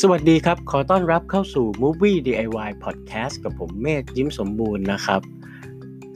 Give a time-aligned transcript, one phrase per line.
[0.00, 5.20] สวัสดีครับ ขอต้อนรับเข้าสู่ Movie DIY Podcast กับผมเมธยิ้มสมบูรณ์นะครับ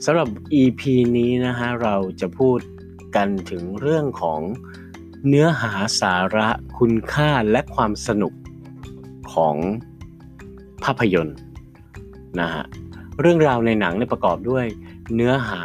[0.05, 0.27] สำหรับ
[0.61, 0.81] EP
[1.17, 2.59] นี้นะฮะเราจะพูด
[3.15, 4.41] กันถึงเรื่องของ
[5.27, 6.49] เนื้อหาสาระ
[6.79, 8.33] คุณค่าและความสนุก
[9.33, 9.55] ของ
[10.83, 11.37] ภาพยนตร์
[12.39, 12.63] นะฮะ
[13.19, 14.65] เรื่องราวในหนังเนี่ยประกอบด้วย
[15.15, 15.63] เนื้อหา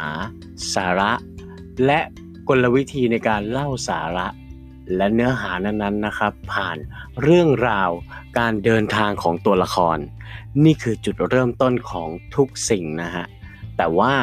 [0.75, 1.11] สาระ
[1.85, 1.99] และ
[2.49, 4.27] กลวิธีในการเล่าสาระ
[4.95, 6.77] และเนื้อหานั้นๆนะครับ ผ่าน
[7.21, 7.91] เรื่องราว
[8.39, 9.97] การเดินทางของตัวละคร
[10.63, 13.25] นี่คือจุดเริ่มต้นของทุกสิ่งนะฮะ
[13.77, 14.13] แต่ว่า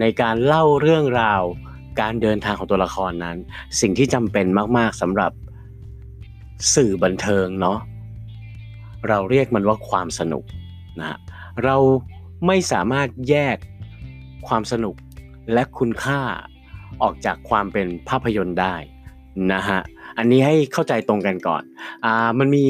[0.00, 1.42] ในการเล่าเรื่องราว
[2.00, 3.36] การเดินทางของตัวละครนั้น
[3.80, 4.46] สิ่งที่จำเป็น
[4.78, 5.32] มาก ๆสำหรับ
[6.74, 7.78] สื่อบันเทิงเนาะ
[9.08, 10.44] เราเรียกมันว่าความสนุก
[11.00, 11.18] นะ
[11.64, 11.76] เรา
[12.46, 13.56] ไม่สามารถแยก
[14.46, 14.94] ความสนุก
[15.52, 16.20] และคุณค่า
[17.02, 18.74] ออกจากความเป็นภาพยนตร์ได้
[19.52, 19.80] นะฮะ
[20.18, 21.62] อันนี้ให้เข้าใจตรงกันก่อน
[22.04, 22.66] อ่ามันมี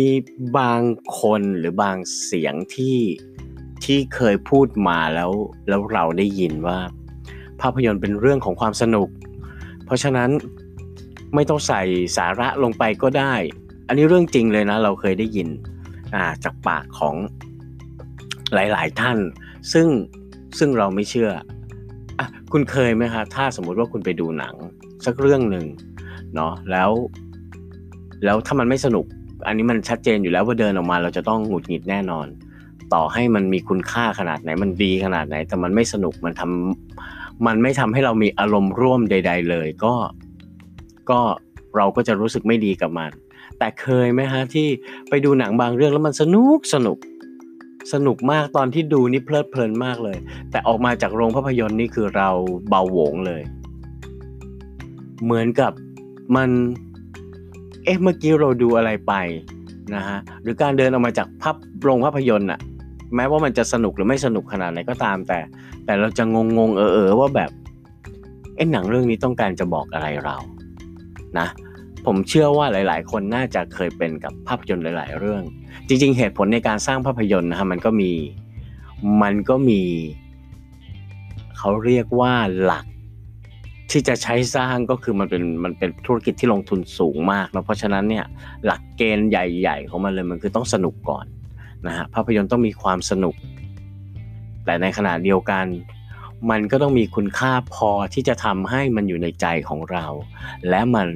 [0.58, 0.80] บาง
[1.20, 2.98] คนหรือบางเสียงที่
[3.84, 5.30] ที่เคยพูดมาแล้ว
[5.68, 6.78] แล้วเราได้ยินว่า
[7.60, 9.08] ภาพยนตร์เป็นเรื่องของความสนุก
[9.84, 10.30] เพราะฉะนั้น
[11.34, 11.82] ไม่ต้องใส่
[12.16, 13.34] สาระลงไปก็ได้
[13.88, 15.48] อันนี้เรื่องจริงเลยนะ เราเคยได้ยิน
[16.14, 17.14] อ่าจากปากของ
[18.54, 19.18] หลาย ๆ ท่าน
[19.72, 19.88] ซึ่ง
[20.58, 21.30] ซึ่งเราไม่เชื่อ
[22.18, 22.20] อ
[22.52, 24.54] คุณเคยไหมคะถ้าสมมุติว่าคุณไปดูหนัง
[25.06, 25.66] สักเรื่องหนึ่ง
[26.34, 26.90] เนาะแล้ว
[28.24, 29.04] แล้วถ้ามันไม่สนุก
[29.46, 32.26] อันนี้มันชัดเจนอยู่แล้วว่าเดินออกมา เราจะต้องหงุดหงิดแน่นอน
[32.94, 39.94] ต่อให้มันมีคุณค่าขนาดไหน มันดีขนาดไหน แต่มันไม่สนุกมันทำมันไม่ทำให้เรามีอารมณ์ร่วมใด ๆ เลย ก็
[41.10, 41.20] ก็
[41.76, 43.10] เราก็จะรู้สึกไม่ดีกับมัน
[43.58, 44.68] แต่เคยไหมฮะที่
[45.08, 46.98] ไปดูหนังบางเรื่องแล้วมันสนุกสนุก
[47.92, 50.18] สนุกมากตอนที่ดูนี่เพลิดเพลินมากเลย
[50.50, 52.30] แต่ออกมาจากโรงภาพยนตร์นี่คือเรา
[52.68, 53.42] เบาหวงเลย
[55.24, 55.72] เหมือนกับ
[56.36, 56.50] มัน
[57.84, 59.12] เอ๊ะเมื่อกี้เราดูอะไรไป
[59.94, 62.60] นะฮะหรือการเดินออกมาจากภาพโรงภาพยนตร์อะ
[63.16, 65.38] แม้ว่ามันจะสนุกหรือไม่สนุกขนาดไหนก็ตาม แต่
[65.84, 67.50] แต่เราจะงงงเออเออว่าแบบ
[68.56, 70.36] เอ๊ะหนังเรื่องนี้ต้องการจะบอกอะไรเรา
[71.38, 71.46] นะ
[72.06, 75.42] ผมเชื่อว่าหลาย ๆ คนน่าจะเคยเป็นกับภาพยนตร์หลาย ๆ เรื่อง
[75.88, 78.12] จริง ๆ เหตุผลในการสร้างภาพยนตร์นะฮะมันก็มี
[79.22, 79.82] มันก็มี
[81.58, 82.84] เขาเรียกว่าหลัก
[83.92, 88.24] ที่จะใช้สร้างก็คือมันเป็นมันเป็นธุรกิจที่ลงทุนสูงมากนะเพราะฉะนั้นเนี่ย
[88.64, 91.26] หลักเกณฑ์ใหญ่ๆของมันเลยมันคือต้องสนุกก่อน
[91.86, 93.34] นะฮะภาพยนตร์ต้องมีความสนุก
[94.64, 95.66] แต่ในขณะเดียวกัน
[96.50, 100.06] มันก็ต้องมีคุณค่าพอที่จะทำให้มันอยู่ในใจของเรา
[100.68, 101.08] และมัน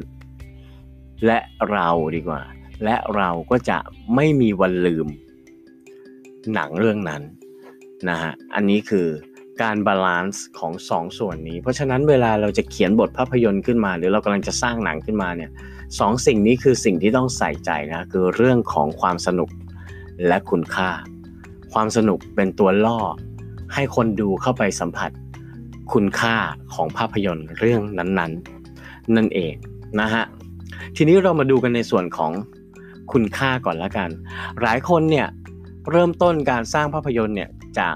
[1.26, 1.38] และ
[1.70, 2.42] เราดีกว่า
[2.84, 3.78] และเราก็จะ
[4.14, 5.06] ไม่มีวันลืม
[6.54, 7.22] หนังเรื่องนั้น
[8.08, 9.06] นะฮะอันนี้คือ
[9.62, 15.50] การ balance ของ2 ส่วนนี้ เพราะฉะนั้นเวลาเราจะเขียนบทภาพยนตร์ขึ้นมา หรือเรากำลังจะสร้างหนังขึ้นมาเนี่ย
[15.98, 19.50] สองสิ่งนี้คือสิ่งที่ต้องใส่ใจนะคือเรื่องของความสนุก
[20.26, 20.90] และคุณค่า
[21.72, 22.98] ความสนุกเป็นตัวล่อ
[23.74, 25.10] ให้คนดูเข้าไปสัมผัส
[25.92, 26.34] คุณค่า
[26.74, 29.54] ของภาพยนตร์เรื่องนั้นๆนั่นเอง
[30.00, 30.24] นะฮะ
[30.96, 32.32] ทีนี้เรามาดูกันในส่วนของ
[33.12, 34.10] คุณค่าก่อนละกัน
[34.62, 35.26] หลายคนเนี่ย
[35.90, 37.94] เริ่มต้นการสร้างภาพยนตร์เนี่ยจาก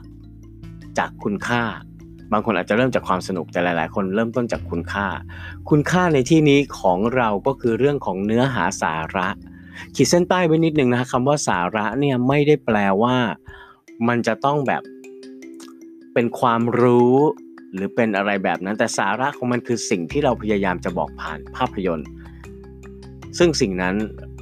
[0.99, 1.63] จากคุณค่า
[2.33, 5.07] บางคนอาจจะเริ่มจากความสนุกแต่หลาย ๆ คนเริ่มต้นจากคุณค่า
[5.71, 9.29] คุณค่าในที่นี้ของเราก็คือเรื่องของเนื้อหาสาระ
[9.95, 13.17] ขีดเส้นใต้ไว้นิดนึงนะคำว่าสาระเนี่ยไม่ได้แปลว่า
[14.09, 14.83] มันจะต้องแบบ
[16.15, 17.17] เป็นความรู้
[17.73, 22.09] หรือเป็นอะไรแบบนั้น แต่สาระของมันคือสิ่งที่เราพยายามจะบอกผ่านภาพยนตร์
[23.39, 23.95] ซึ่งสิ่งนั้น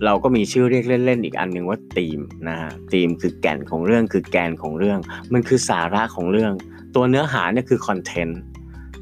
[0.05, 4.99] เราก็มีชื่อเรียกเล่นๆอีกอันหนึ่งว่าธีมนะฮะธีมคือแก่นของเรื่องคือแกนของเรื่อง
[5.33, 6.53] มันคือสาระของเรื่อง
[6.95, 8.41] ตัวเนื้อหาเนี่ยคือคอนเทนต์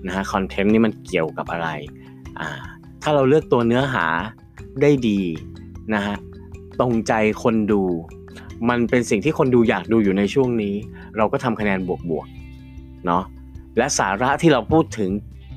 [0.06, 1.68] นะฮะคอนเทนต์นี่มันเกี่ยวกับอะไร
[2.40, 2.48] อ่า
[3.02, 4.06] ถ้าเราเลือกตัวเนื้อหา
[4.82, 5.20] ได้ดี
[5.94, 6.16] นะฮะ
[6.80, 7.82] ตรงใจคนดู
[8.68, 10.74] มันเป็นสิ่งที่คนดูอยากดูอยู่ในช่วงนี้
[11.16, 11.78] เราก็ทำคะแนน
[12.10, 13.22] บวกๆเนาะ
[13.76, 15.10] และสาระที่เราพูดถึง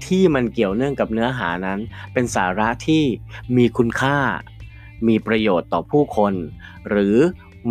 [0.05, 1.79] ที่มันเกี่ยวเนื่องกับเนื้อหานั้น
[2.13, 3.03] เป็นสาระที่
[3.57, 4.17] มีคุณค่า
[5.07, 6.33] มีประโยชน์ต่อผู้คน
[6.89, 7.15] หรือ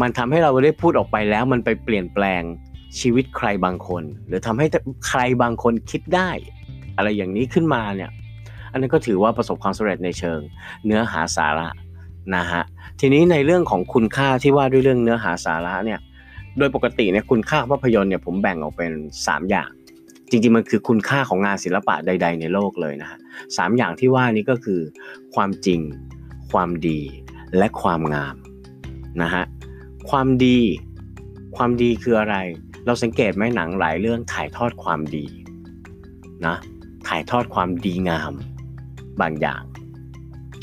[0.01, 2.43] มันทำให้เราได้พูดออกไปแล้ว มันไปเปลี่ยนแปลง
[3.01, 4.67] ชีวิตใครบางคน หรือทำให้
[5.09, 6.31] ใครบางคนคิดได้
[6.97, 8.11] อะไรอย่างนี้ขึ้นมาเนี่ย
[8.73, 10.41] อันนั้นก็ถือว่าประสบความสำเร็จในเชิง
[10.87, 11.69] เนื้อหาสาระ
[12.37, 12.63] นะฮะ
[13.01, 16.01] ทีนี้ในเรื่องของคุณค่าที่ว่าด้วยเรื่องเนื้อหาสาระเนี่ย
[16.59, 18.93] โดยปกติเนี่ยคุณค่าภาพยนตร์เนี่ยผมแบ่งออกเป็น
[19.23, 19.71] 3 อย่าง
[20.31, 23.19] จริงๆมันคือคุณค่าของงานศิลปะใด ๆ ในโลกเลยนะฮะ
[23.57, 24.81] สามอย่างที่ว่านี้ก็คือ
[25.35, 25.81] ความจริง
[26.53, 27.01] ความดี
[27.57, 28.37] และความงาม
[29.23, 29.45] นะฮะ
[30.11, 30.59] ความดี
[31.57, 32.37] ความดีคืออะไร
[32.87, 35.27] เราสังเกตไหมหนังหลายเรื่องถ่ายทอดความดี
[36.47, 36.57] นะ
[37.09, 38.33] ถ่ายทอดความดีงาม
[39.21, 39.63] บางอย่าง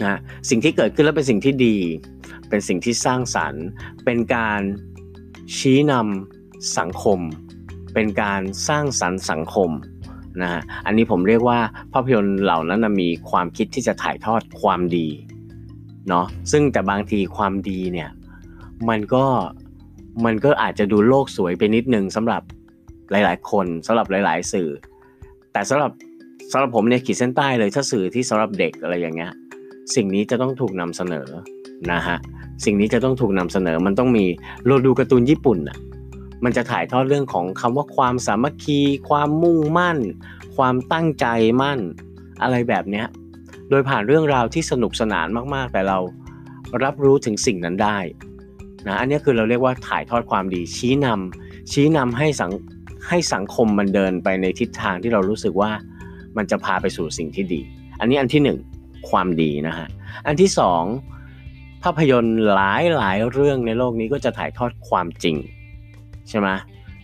[0.04, 1.78] นะสิ่งที่เกิดขึ้นแล้วเป็นสิ่งที่ดี
[2.50, 3.64] เป็นสิ่งที่สร้างสรรค์
[4.06, 4.62] เป็นการ
[5.58, 7.20] ชี้นำสังคม
[7.94, 9.70] เป็นการสร้างสรรค์สังคม
[10.42, 11.60] นะฮะอันนี้ผมเรียกว่า
[11.94, 15.08] ภาพยนตร์เหล่านั้นมีความคิดที่จะถ่ายทอดความดี
[16.10, 18.10] เนาะซึ่งแต่บางทีความดีเนี่ย
[18.90, 19.26] มันก็
[20.26, 22.42] มันก็อาจจะดูโลกสวยไปนิดนึงสำหรับ
[23.12, 24.70] หลาย ๆ คนสำหรับหลาย ๆ สื่อ
[25.54, 25.92] แต่สำหรับ
[26.52, 29.32] สำหรับผมเนี่ยขีดเส้นใต้เลยถ้าสื่อที่สำหรับเด็กอะไรอย่างเงี้ย
[29.96, 31.28] สิ่งนี้จะต้องถูกนำเสนอ
[31.92, 32.18] นะฮะ
[32.66, 34.26] สิ่งนี้จะต้องถูกนำเสนอมันต้องมี
[34.66, 35.78] โรดูการ์ตูนญี่ปุ่นอะ
[36.44, 38.80] มันจะถ่ายทอดเรื่องของคำว่าความสามัคคี
[39.10, 39.98] ความมุ่งมั่น
[40.56, 41.26] ความตั้งใจ
[41.62, 41.80] มั่น
[42.42, 43.08] อะไรแบบเนี้ย
[43.70, 46.00] โดยผ่านเรื่องราวที่สนุกสนานมากๆ แต่เรา
[46.84, 47.98] รับรู้ถึงสิ่งนั้นได้
[48.88, 52.52] นะอันนี้คือเราเรียกว่าถ่ายทอดความดี ชี้นำชี้นำให้สัง
[53.08, 55.72] ให้สังคมมันเดินไปในทิศทางที่เรารู้สึกว่า
[56.38, 57.62] มันจะพาไปสู่สิ่งที่ดี
[58.00, 58.60] อันนี้อันที่หนึ่ง
[59.10, 59.88] ความดีนะฮะ
[60.28, 60.84] อันที่สอง
[61.84, 65.36] ภาพยนตร์หลายหลายเรื่องในโลกนี้ก็จะถ่ายทอดความจริง
[66.30, 66.48] ใช่ไหม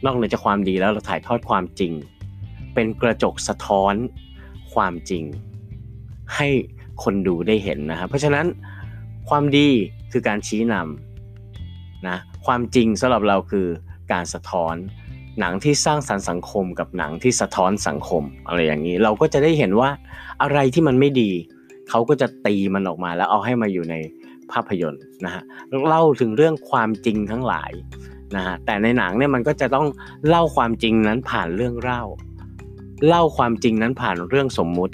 [0.06, 1.94] นอกเหนือจากความดีแล้วเราถ่ายทอดความจริง
[2.74, 3.94] เป็นกระจกสะท้อน
[4.74, 5.24] ความจริง
[6.36, 6.48] ให้
[7.04, 8.46] คนดูได้เห็นนะครับเพราะฉะนั้น
[9.30, 9.68] ความดี
[10.12, 13.68] คือการชี้นำนะความจริงสำหรับเราคือ
[14.12, 14.76] การสะท้อน
[15.40, 19.90] หนังที่สร้างสรรค์สังคมกับหนังที่สะท้อนสังคมอะไรอย่างนี้ เราก็จะได้เห็นว่า
[20.42, 21.32] อะไรที่มันไม่ดี
[21.90, 23.96] เขาก็จะตีมันออกมาแล้วเอาให้มาอยู่ใน
[24.52, 25.44] ภาพยนตร์นะฮะ
[25.88, 27.72] เล่าถึงเรื่องความจริงทั้งหลาย
[28.36, 29.88] นะฮะแต่ในหนังเนี่ยมันก็จะต้อง
[30.28, 32.02] เล่าความจริงนั้นผ่านเรื่องเล่า
[33.08, 34.94] เล่าความจริงนั้นผ่านเรื่องสมมุติ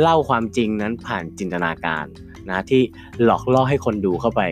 [0.00, 2.04] เล่าความจริงนั้นผ่านจินตนาการ
[2.48, 2.82] นะที่
[3.24, 4.42] หลอกล่อให้คนดูเข้าไป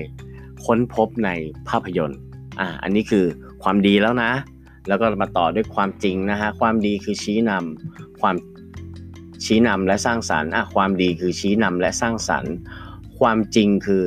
[0.66, 1.30] ค้นพบใน
[1.68, 2.18] ภาพยนตร์
[2.60, 3.24] อ่าอันนี้คือ
[3.62, 4.32] ความดีแล้วนะ
[4.88, 8.36] แล้วก็มาต่อด้วยความจริงนะฮะความดีคือชี้นำความ
[9.44, 12.54] ชี้นำและสร้างสรรค์อะความดีคือชี้นำและสร้างสรรค์
[13.18, 14.04] ความจริงคือ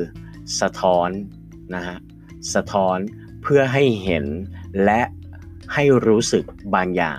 [0.60, 1.10] สะท้อน
[1.74, 1.96] นะฮะ
[2.54, 2.98] สะท้อน
[3.42, 4.24] เพื่อให้เห็น
[4.84, 5.00] และ
[5.74, 6.44] ให้รู้สึก
[6.74, 7.18] บางอย่าง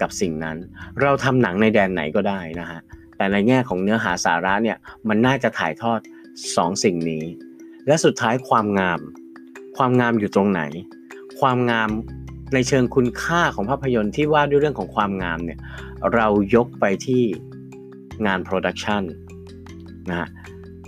[0.00, 0.56] กับสิ่งนั้น
[1.00, 2.80] เราทำหนังในแดนไหนก็ได้นะฮะ
[3.20, 4.78] แต่ในแง่ของเนื้อหาสาระเนี่ย
[5.08, 7.24] มันน่าจะถ่ายทอด2สสิ่งนี้
[7.86, 9.00] และสุดท้ายความงาม
[9.76, 10.62] ความงามอยู่ตรงไหน
[11.40, 11.90] ความงาม
[12.54, 15.58] ในเชิงคุณค่าของภาพยนตร์ที่ว่าด้วยเรื่องของความงามเนี่ย
[16.14, 17.22] เรายกไปที่
[18.26, 19.02] งาน production
[20.10, 20.28] นะฮะ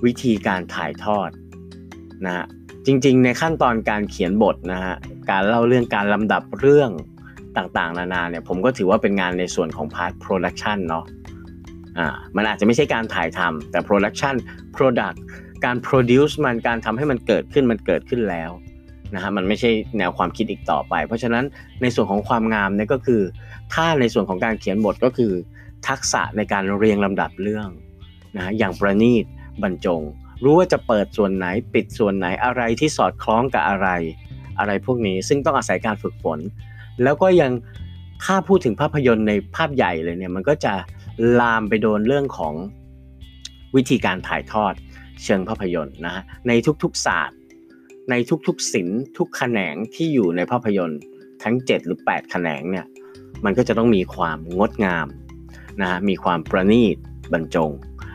[0.05, 1.31] วิธีการถ่ายทอด
[2.27, 2.47] นะฮะ
[2.87, 4.95] จริงๆ ในขั้นตอนการเขียนบทนะฮะ
[5.31, 6.91] การเล่าเรื่องการลำดับเรื่อง
[7.57, 11.07] ต่างๆ นานาเนี่ยผมก็ถือว่าเป็นงานในส่วนของ part production เนาะ
[11.99, 15.13] อ่ามันอาจจะไม่ใช่การถ่ายทำแต่ production product
[15.65, 18.51] การ produce มันการทำให้มันเกิดขึ้นมันเกิดขึ้นแล้ว
[19.15, 21.45] นะฮะมันไม่ใช่แนวความคิดอีกต่อไป เพราะฉะนั้น
[21.83, 23.23] ในส่วนของความงามเนี่ยก็คือ
[23.75, 25.33] ถ้าในส่วนของการเขียนบทก็คือ
[25.89, 27.69] ทักษะในการเรียงลำดับเรื่อง
[28.37, 29.25] นะอย่างประณีต
[29.63, 30.03] บรรจง
[30.45, 33.89] รู้ว่าจะเปิดส่วนไหนปิดส่วนไหนอะไรที่สอดคล้องกับอะไร
[34.59, 36.39] อะไรพวกนี้ซึ่งต้องอาศัยการฝึกฝน
[37.03, 37.53] แล้วก็ยัง
[38.25, 40.75] ถ้าพูดถึงภาพยนตร์ในภาพใหญ่เลยเนี่ยมันก็จะ
[41.41, 42.55] ลามไปโดนเรื่องของ
[43.77, 44.75] วิธีการถ่ายทอด
[45.25, 47.39] เชิงภาพยนตร์นะฮะในทุกๆศาสตร์
[48.11, 48.15] ใน
[48.47, 51.01] ทุกๆศิลป์ทุกแขนงที่อยู่ในภาพยนตร์
[51.43, 52.87] ทั้ง 7 หรือ 8 แขนงเนี่ย
[53.45, 55.07] มันก็จะต้องมีความงดงาม
[55.81, 56.97] นะฮะมีความประณีต
[57.33, 57.71] บรรจง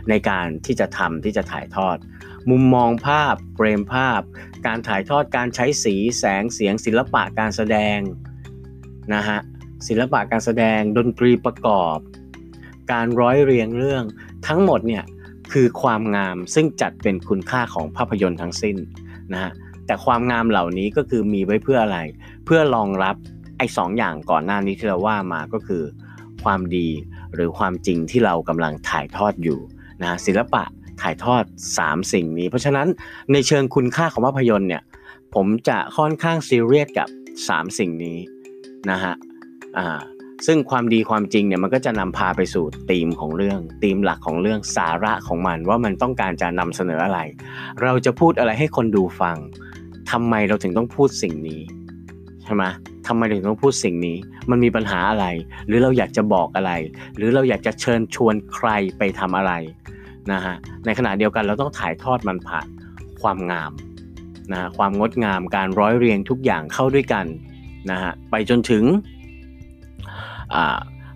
[0.09, 1.97] ในการที่จะทำที่จะถ่ายทอด
[2.49, 4.21] มุมมองภาพเฟรมภาพ
[4.67, 7.99] การถ่ายทอดการใช้สีแสงเสียงศิลปะการแสดง
[9.13, 9.39] นะฮะ
[9.87, 11.97] ศิลปะการแสดงดนตรีประกอบ
[12.91, 14.03] การร้อยเรียงเรื่อง
[14.47, 15.03] ทั้งหมดเนี่ย
[15.51, 18.77] คือความงามซึ่งจัดเป็นคุณค่าของภาพยนตร์ทั้งสิ้น
[19.33, 19.51] นะฮะ
[19.85, 21.99] แต่ความงามเหล่านี้ก็คือมีไว้เพื่ออะไร
[22.45, 23.15] เพื่อรองรับ
[23.57, 25.83] ไอ้สองอย่างก่อนหน้านี้ที่เราว่ามาก็คือ
[26.43, 26.87] ความดี
[27.33, 29.59] หรือความจริงที่เรากำลังถ่ายทอดอยู่
[30.01, 30.63] นะศิลปะ
[31.01, 31.43] ถ่ายทอด
[31.77, 32.87] 3 สิ่งนี้ เพราะฉะนั้น
[33.31, 34.83] ในเชิงคุณค่าของภาพยนตร์เนี่ย
[35.35, 37.07] ผมจะค่อนข้างซีเรียสกับ
[37.43, 38.17] 3 สิ่งนี้
[38.89, 39.13] นะฮะ
[39.77, 39.99] อ่า
[40.45, 47.19] ซึ่งความดีความจริงเนี่ยมันก็จะนำพาไปสู่ธีมของเรื่องธีมหลักของเรื่องสาระของมัน ว่ามันต้องการจะนำเสนออะไร
[47.83, 49.37] เราจะพูดอะไรให้คนดูฟัง
[50.11, 51.61] ทำไมเราถึงต้องพูดสิ่งนี้
[52.43, 52.63] ใช่ไหม
[53.07, 54.17] ทำไมถึงต้องพูดสิ่งนี้
[54.49, 55.25] มันมีปัญหาอะไร
[55.67, 56.71] หรือเราอยากจะบอกอะไร
[57.17, 59.53] หรือเราอยากจะเชิญชวนใครไปทำอะไร
[60.31, 62.67] นะฮะในขณะเดียวกันเราต้องถ่ายทอดมันผ่าน
[63.21, 63.71] ความงาม
[64.51, 67.25] นะะความงดงามการร้อยเรียงทุกอย่างเข้าด้วยกัน
[67.91, 68.83] นะฮะไปจนถึง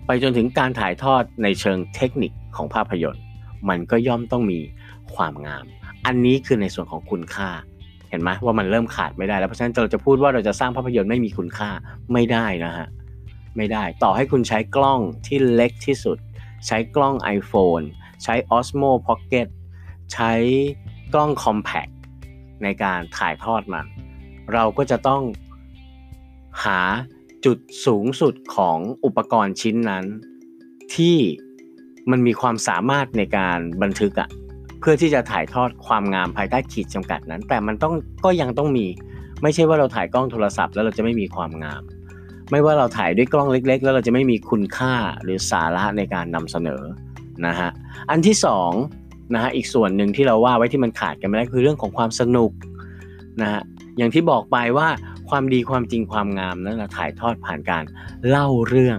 [0.06, 3.24] ไปจนถึงการถ่ายทอดในเชิงเทคนิคของภาพยนตร์
[3.68, 4.58] มันก็ย่อมต้องมี
[5.14, 5.64] ความงาม
[6.06, 7.50] อันนี้คือในส่วนของคุณค่า
[8.10, 11.70] เห็นไหมว่ามันเริ่มขาดไม่ได้แล้วเพราะฉะนั้นเราจะพูดว่าเราจะสร้างภาพยนตร์ไม่มีคุณค่า
[12.12, 12.88] ไม่ได้นะฮะ
[13.56, 16.18] ไม่ได้ต่อให้คุณใช้กล้องที่เล็กที่สุด
[16.66, 17.84] ใช้กล้อง iPhone
[18.22, 19.48] ใช้ Osmo Pocket
[20.12, 20.32] ใช้
[21.14, 21.92] กล้อง Compact
[22.62, 23.86] ในการถ่ายทอดมัน
[24.52, 25.22] เราก็จะต้อง
[26.64, 26.80] หา
[27.44, 30.04] จุดสูงสุดของอุปกรณ์ชิ้นนั้น
[30.94, 31.16] ที่
[32.10, 34.28] มันมีความสามารถในการบันทึกอะ
[34.80, 37.94] เพื่อที่จะถ่ายทอดความงามภายใต้ขีดจำกัดนั้น แต่มันต้อง
[38.24, 38.86] ก็ยังต้องมี
[39.42, 41.82] ไม่ใช่ว่าเราถ่ายกล้องโทรศัพท์แล้วเราจะไม่มีความงาม
[42.50, 46.82] ไม่ว่าเราถ่ายด้วยกล้องเล็ก ๆ แล้วเราจะไม่มีคุณค่าหรือสาระในการนำเสนอ
[47.46, 47.70] นะฮะ
[48.10, 48.70] อันที่สอง
[49.34, 52.50] นะฮะอีกส่วนหนึ่งที่เราว่าไว้ที่มันขาดกันไม่ได้คือเรื่องของความสนุก
[53.40, 53.62] นะฮะ
[53.96, 54.88] อย่างที่บอกไปว่า
[55.28, 57.84] ความดีความจริงความงามนั้นเราถ่ายทอดผ่านการ
[58.28, 58.98] เล่าเรื่อง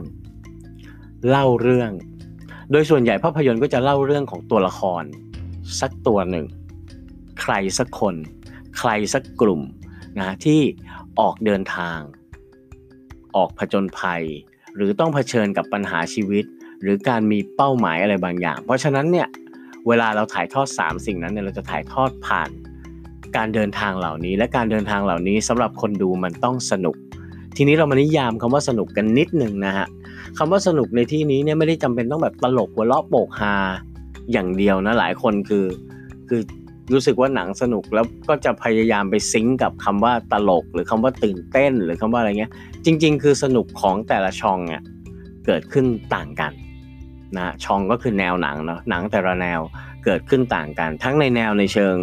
[1.30, 1.92] เล่าเรื่อง
[2.72, 5.04] โดยส่วนใหญ่ภาพยนตร์ก็จะเล่าเรื่องของตัวละคร
[5.80, 6.46] สักตัวหนึ่ง
[7.42, 8.16] ใครสักคน
[8.78, 9.62] ใครสักกลุ่ม
[10.20, 10.62] นะที่
[11.20, 12.00] ออกเดินทาง
[13.36, 14.24] ออกผจญภัย
[14.76, 16.46] หรือต้องเผชิญกับปัญหาชีวิต
[16.82, 19.28] หรือการมีเป้าหมายอะไรบางอย่าง เพราะฉะนั้นเนี่ย
[19.88, 22.50] เวลาเราถ่ายทอด 3 สิ่งนั้นเนี่ยเราจะถ่ายทอดผ่าน
[23.38, 26.96] การเดินทางเหล่านี้ และการเดินทางเหล่านี้สำหรับคนดูมันต้องสนุก
[27.58, 29.88] ทีนี้เรามานิยามคำว่าสนุกกันนิดหนึ่งนะฮะ
[30.38, 33.56] คำว่าสนุกในที่นี้เนี่ยไม่ได้จำเป็นต้องแบบตลกหัวเราะโปกฮา
[34.32, 35.66] อย่างเดียวนะหลายคนคือ
[36.30, 36.42] คือ
[36.94, 42.52] รู้สึกว่าหนังสนุกแล้วก็จะพยายามไปซิงกับคำว่าตลก หรือคำว่าตื่นเต้นหรือคำว่าอะไรเงี้ย
[42.86, 44.84] จริง ๆ คือสนุกของแต่ละช่องเนี่ย
[45.46, 45.86] เกิดขึ้น
[46.16, 46.52] ต่างกัน
[47.38, 49.60] นะช่องก็คือแนวหนังเนาะหนังแต่ละแนว
[50.06, 51.96] เกิดขึ้นต่างกัน ทั้งในแนวในเชิง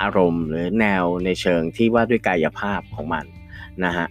[0.00, 3.24] อารมณ์หรือแนวในเชิงที่ว่าด้วยกายภาพของมัน
[3.84, 4.06] นะฮะ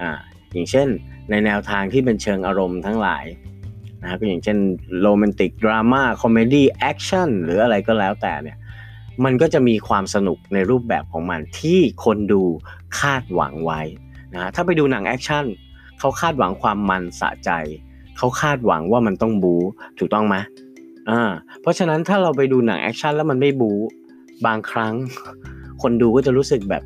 [0.00, 0.10] อ่า
[0.52, 0.88] อย่างเช่น
[1.30, 3.24] ในแนวทางที่เป็นเชิงอารมณ์ทั้งหลาย
[4.02, 4.58] นะก็อย่างเช่น
[5.00, 8.58] โรแมนติกดราม่า comedy แอคชั่นหรืออะไรก็แล้วแต่เนี่ย
[9.24, 12.42] มันก็จะมีความสนุกในรูปแบบของมันที่คนดู
[13.00, 13.80] คาดหวังไว้
[14.34, 15.44] นะถ้าไปดูหนังแอคชั่น
[15.98, 17.50] เขาคาดหวังความมันสะใจ
[18.16, 19.54] เขาคาดหวังว่ามันต้องบู๊
[19.98, 20.36] ถูกต้องไหม
[21.10, 21.30] อ่า
[21.60, 23.72] เพราะฉะนั้นถ้าเราไปดูหนังแอคชั่นแล้วมันไม่บู๊
[24.46, 24.94] บางครั้ง
[25.82, 26.82] คนดูก็จะรู้สึกแบบ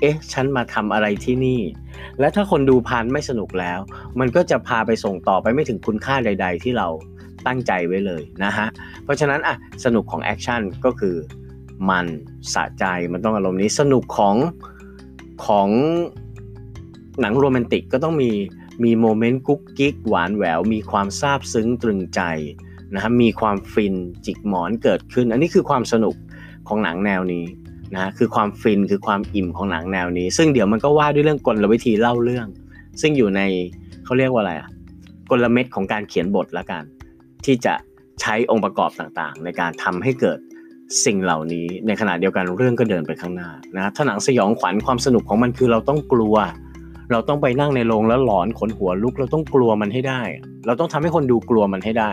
[0.00, 1.60] เอ๊ะ ฉันมาทำอะไรที่นี่
[2.20, 3.78] และถ้าคนดูพันไม่สนุกแล้ว
[4.20, 6.88] มันก็จะพาไปส่งต่อไปไม่ถึงคุณค่าใด ๆ ที่เรา
[7.46, 8.66] ตั้งใจไว้เลยนะฮะ
[9.04, 11.16] เพราะฉะนั้นอะสนุกของแอคชั่นก็คือ
[11.90, 12.06] มัน
[12.54, 14.36] สะใจมันต้องอารมณ์นี้สนุกของ
[15.46, 15.68] ของ
[17.20, 18.30] หนังโรแมนติกก็ต้องมี
[18.84, 22.20] มี moment กุ๊กกิ๊กหวานแหวว มีความซาบซึ้งตรึงใจ
[22.94, 23.94] นะครับมีความฟิน
[24.26, 26.14] จิกหมอนเกิดขึ้น อันนี้คือความสนุก
[26.68, 27.44] ของหนังแนวนี้
[27.94, 32.46] นะคือความฟินคือความอิ่มของหนังแนวนี้ ซึ่งเดี๋ยวมันก็ว่าด้วยเรื่องกลวิธีเล่าเรื่อง
[33.00, 33.40] ซึ่งอยู่ใน
[34.04, 34.68] เขาเรียกว่าอะไรอะ
[35.30, 36.82] กลเม็ดของการเขียนบทละกัน
[37.44, 37.74] ที่จะ
[38.20, 40.38] ใช้องค์ประกอบต่างๆ ในการทำให้เกิด
[41.04, 46.36] สิ่งเหล่านี้ในขณะเดียวกันเรื่องก็เดินไปข้างหน้านะถ้าหนังสยองขวัญความสนุกของมันคือเราต้องกลัว
[47.12, 50.22] เราต้องไปนั่งในโรงแล้วหลอนขนหัวลุกเราต้องกลัวมันให้ได้
[50.66, 52.10] เราต้องทำให้คนดูกลัวมันให้ได้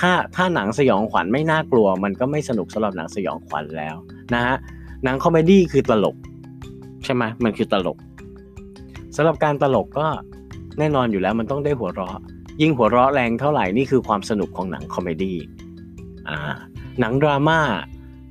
[0.00, 3.96] ถ้าถ้าหนังสยองขวัญไม่น่ากลัว มันก็ไม่สนุกสำหรับหนังสยองขวัญแล้ว
[4.34, 4.56] นะฮะ
[5.04, 6.16] หนัง comedy คือตลก
[7.04, 7.98] ใช่ไหมมันคือตลก
[9.16, 10.06] สำหรับการตลกก็
[10.78, 12.20] แน่นอนอยู่แล้วมันต้องได้หัวเราะ
[12.62, 15.36] ยิ่งหัวเราะแรงเท่าไหร่นี่คือความสนุกของหนัง comedy
[16.28, 16.38] อ่า
[17.00, 17.60] หนังดราม่า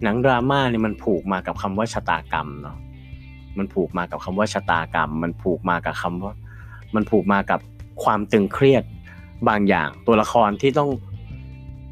[0.04, 2.78] หนังดราม่าเนี่ยมันผูกมากับคำว่าชะตากรรมเนาะ
[3.58, 6.34] มันผูกมากับคำว่าชะตากรรม มันผูกมากับคำว่า
[6.96, 7.60] มันผูกมากับ
[8.04, 8.84] ความตึงเครียด
[9.48, 10.90] บางอย่างตัวละครที่ต้อง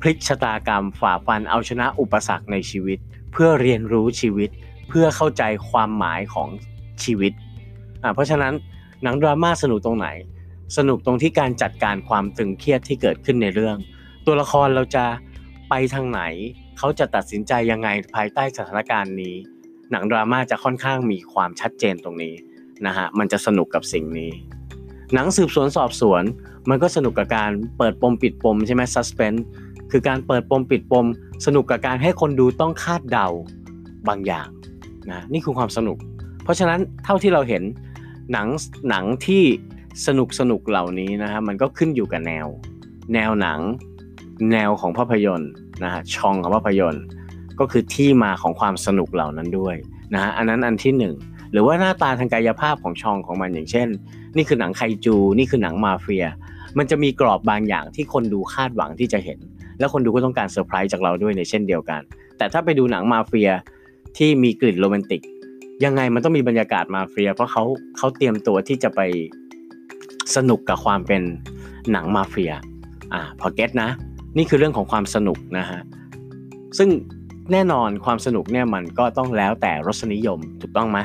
[0.05, 2.99] พลิกชะตากรรมฝ่าฟันเอาชนะอุปสรรคในชีวิต
[3.31, 4.49] เพื่อเรียนรู้ชีวิต
[4.89, 6.49] เพื่อเข้าใจความหมายของ
[7.03, 7.31] ชีวิต
[8.03, 8.53] อ่าเพราะฉะนั้น
[9.03, 10.07] หนังดราม่าสนุกตรงไหน
[10.77, 13.77] สนุกตรงที่การจัดการความตึงเครียดที่เกิดขึ้นในเรื่อง
[14.25, 15.05] ตัวละครเราจะ
[15.69, 16.21] ไปทางไหน
[16.77, 19.35] เขาจะตัดสินใจยังไงภายใต้สถานการณ์นี้
[19.91, 22.33] หนังดราม่าจะค่อนข้างมีความชัดเจนตรงนี้
[22.85, 24.31] นะฮะมันจะสนุกกับสิ่งนี้
[25.13, 26.23] หนังสืบสวนสอบสวน
[26.69, 29.33] มันก็สนุกกับการเปิดปมปิดปมใช่ไหมซัสเพน
[29.91, 31.05] คือการเปิดปมปิดปม
[31.45, 33.27] สนุกกับการให้คนดูต้องคาดเดา
[34.07, 34.47] บางอย่าง
[35.09, 35.97] นะนี่คือความสนุก
[36.43, 37.63] เพราะฉะนั้นเท่าที่เราเห็น
[38.31, 38.47] หนัง
[38.89, 39.43] หนังที่
[40.07, 42.47] สนุกสนุกเหล่านี้นะฮะมันก็ขึ้นอยู่กับแนว
[43.13, 43.59] แนวหนัง
[44.51, 45.51] แนวของภาพยนตร์
[45.83, 47.03] นะฮะช่องของภาพยนตร์
[47.59, 49.75] ก็คือที่มาของความสนุกเหล่านั้นด้วย
[50.13, 53.87] นะฮะอันนั้นอันที่ 1หรือว่าหน้าตาทางกายภาพของช่องของมันอย่างเช่น
[54.35, 56.27] นี่คือหนังไคจู นี่คือหนังมาเฟีย
[56.77, 59.39] มันจะมีกรอบบางอย่างที่คนดูคาดหวังที่จะเห็น
[59.79, 62.01] แล้วคนดูก็ต้องการเซอร์ไพรส์จากเราด้วยในเช่นเดียวกัน
[62.37, 63.49] แต่ถ้าไปดูหนังมาเฟีย
[64.17, 65.21] ที่มีกลิ่นโรแมนติก
[65.85, 67.63] ยังไงมันต้องมีบรรยากาศมาเฟีย เพราะเขา
[67.97, 69.01] เขาเตรียมตัวที่จะไป
[70.35, 71.21] สนุกกับความเป็น
[71.91, 72.53] หนังมาเฟีย
[73.13, 73.89] อ่าพอเก็ตนะ
[74.37, 75.81] นี่คือเรื่องของความสนุกนะฮะ
[76.77, 76.89] ซึ่ง
[77.51, 80.99] แน่นอนความสนุกเนี่ยมันก็ต้องแล้วแต่รสนิยมถูกต้องไหม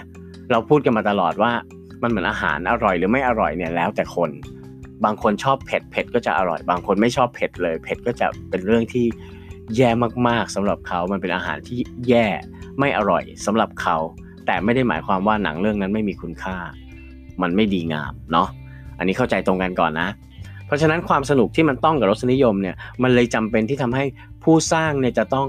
[0.50, 1.52] เราพูดกันมาตลอดว่า
[2.02, 4.30] มันเหมือนอาหารอร่อยหรือไม่อร่อยเนี่ยแล้วแต่คน
[5.04, 9.06] บางคนชอบเผ็ดเผ็ดก็จะอร่อย บางคนไม่ชอบเผ็ดเลย เผ็ดก็จะเป็นเรื่องที่
[9.76, 9.90] แย่
[10.28, 11.78] มากๆสำหรับเขามันเป็นอาหารที่
[12.08, 12.26] แย่
[12.78, 13.96] ไม่อร่อยสำหรับเขา
[14.46, 16.56] แต่ไม่ได้หมายความว่าหนังเรื่องนั้นไม่มีคุณค่า
[17.42, 18.48] มันไม่ดีงามเนาะ
[18.98, 20.08] อันนี้เข้าใจตรงกันก่อนนะ
[20.66, 24.04] เพราะฉะนั้นความสนุกที่มันต้องกับรสนิยมเนี่ยมันเลยจำเป็นที่ทำให้
[24.42, 25.48] ผู้สร้างเนี่ยจะต้อง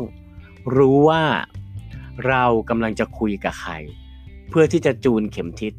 [0.77, 1.23] รู้ว่า
[2.27, 3.73] เรากำลังจะคุยกับใคร
[4.49, 5.73] เพื่อที่จะจูนเข็มทิศ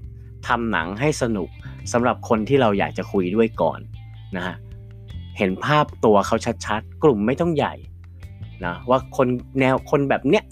[0.49, 1.49] ทำหนังให้สนุก
[1.93, 3.81] สำหรับคนที่เราอยากจะคุยด้วยก่อน
[4.37, 4.57] นะฮะ
[5.39, 7.75] เห็นภาพตัวเขาชัดๆ กลุ่มไม่ต้องใหญ่
[8.65, 9.29] นะว่าคน
[9.61, 10.45] แนวคนแบบเนี้ย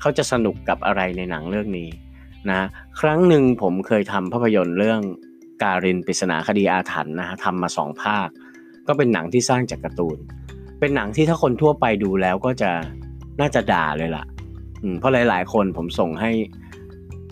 [0.00, 1.88] เขาจะสนุกกับอะไรในหนังเรื่องนี้
[2.50, 2.60] นะ
[3.00, 5.00] ครั้งหนึ่งผมเคยทำภาพยนตร์เรื่อง
[5.62, 8.28] การินปริศนาคดีอาถรรพ์นะฮะทำมาสองภาค
[8.86, 10.18] ก็เป็นหนังที่สร้างจากการ์ตูน
[10.80, 12.70] เป็นหนังที่ถ้าคนทั่วไปดูแล้วก็จะ
[13.40, 14.24] น่าจะด่าเลยล่ะ
[14.98, 16.30] เพราะหลาย ๆ คนผมส่งให้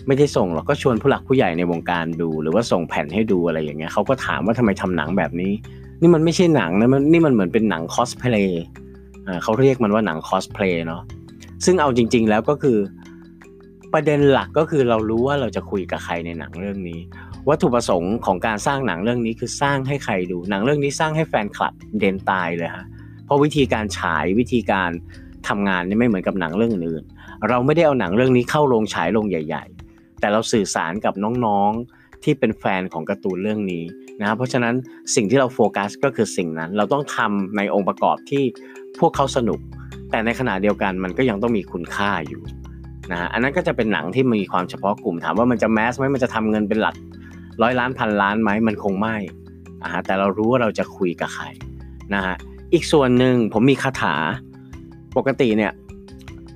[0.07, 5.53] ไม่ได้ส่งหรอกก็ชวนผู้หลักผู้ใหญ่ในวงการดู หรือว่าส่งแผ่นให้ดูอะไรอย่างเงี้ยเขาก็ถามว่าทำไมทำหนังแบบนี้
[6.01, 8.63] นี่มันไม่ใช่หนังนะมันนี่มันเหมือนเป็นหนังคอสเพลย์
[9.27, 11.03] อ่าเขาเรียกมันว่าหนังคอสเพลย์เนาะ
[11.65, 12.79] ซึ่งเอาจริง ๆ แล้วก็คือ
[13.93, 17.01] ประเด็นหลักก็คือเรารู้ว่าเราจะคุยกับใครในหนังเรื่องนี้
[17.49, 22.87] วัตถุประสงค์ของการสร้างหนังเรื่องนี้คือสร้างให้ใครดู หนังเรื่องนี้สร้างให้แฟนคลับเดนตายเลยฮะ
[23.25, 24.91] เพราะวิธีการฉายวิธีการ
[25.49, 27.05] ทำงานนี่ไม่เหมือนกับหนังเรื่องอื่น
[27.49, 29.80] เราไม่ได้เอาหนังเรื่องนี้เข้าโรงฉายโรงใหญ่ ๆ
[30.21, 31.15] แต่เราสื่อสารกับ
[31.47, 33.85] น้องๆที่เป็นแฟนของการ์ตูนเรื่องนี้
[34.21, 34.75] นะเพราะฉะนั้น
[35.15, 38.45] สิ่งที่เราโฟกัสก็คือสิ่งนั้น เราต้องทำในองค์ประกอบที่
[39.01, 39.61] พวกเขาสนุก
[40.11, 42.43] แต่ในขณะเดียวกันมันก็ยังต้องมีคุณค่าอยู่
[43.13, 46.95] นะอันนั้นก็จะเป็นหนังที่มีความเฉพาะกลุ่มถามว่ามันจะแมสไหมมันจะทำเงินเป็นหลัก
[47.63, 49.17] ร้อยล้านพันล้านไหมมันคงไม่
[49.83, 51.47] อ่าแต่เรารู้ว่าเราจะคุยกับใคร
[52.15, 52.37] นะฮะ
[52.73, 54.15] อีกส่วนหนึ่งผมมีคาถา
[55.17, 55.73] ปกติเนี่ย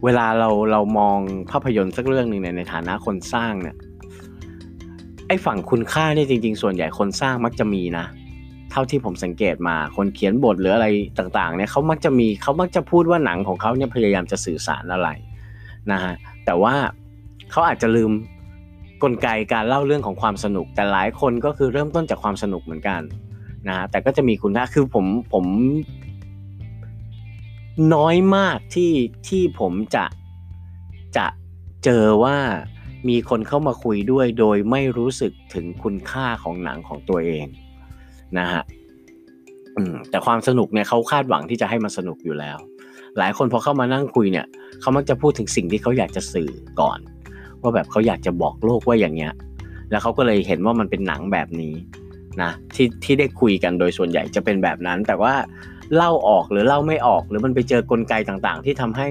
[0.05, 1.19] เวลาเราเรามอง
[1.51, 3.77] ภาพยนตร์สักเรื่องหนึ่งในในฐานะคนสร้างเนี่ย
[5.29, 8.07] ไอ้ฝั่งคุณค่านี่จริง ๆ ส่วนใหญ่คนสร้างมักจะมีนะ
[8.71, 10.87] เท่าที่ผมสังเกตมาคนเขียนบทหรืออะไร
[11.19, 15.09] ต่างๆเนี่ยเขามักจะมีเขามักจะพูดว่าหนังของเขาเนี่ยพยายามจะสื่อสารอะไร
[15.93, 16.75] นะฮะแต่ว่า
[17.51, 18.11] เขาอาจจะลืม
[19.03, 23.01] กลไกการเล่าเรื่องของความสนุก แต่หลายคนก็คือเริ่มต้นจากความสนุกเหมือนกัน
[23.69, 25.45] นะฮะแต่ก็จะมีคุณค่าคือผมผม
[27.95, 28.93] น้อยมากที่
[29.29, 30.05] ที่ผมจะ
[31.17, 31.27] จะ
[31.85, 32.37] เจอว่า
[33.09, 37.47] มีคนเข้ามาคุยด้วยโดยไม่รู้สึกถึงคุณค่าของหนังของตัวเอง
[38.39, 38.63] นะฮะ
[40.11, 42.59] แต่ความสนุกเนี่ยเขาคาดหวังที่จะให้มันสนุกอยู่แล้ว
[43.19, 44.47] หลายคนพอเข้ามานั่งคุยเนี่ย
[44.81, 46.99] เขามักจะพูดถึงสิ่งที่เขาอยากจะสื่อก่อน
[47.63, 49.33] ว่าแบบเขาอยากจะบอกโลกว่าอย่างเงี้ย
[49.91, 51.75] แล้วเขาก็เลยเห็นว่ามันเป็นหนังแบบนี้
[52.43, 55.35] นะที่ที่ได้คุยกันโดยส่วนใหญ่จะเป็นแบบนั้น แต่ว่า
[55.97, 59.07] เล่าออกหรือเล่าไม่ออก หรือมันไปเจอกลไกต่างๆ ที่ทำให้